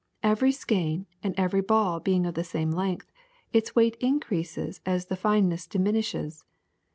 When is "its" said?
3.53-3.75